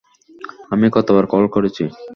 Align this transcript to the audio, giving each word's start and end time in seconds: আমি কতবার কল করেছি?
আমি 0.71 0.87
কতবার 0.95 1.25
কল 1.25 1.43
করেছি? 1.55 1.83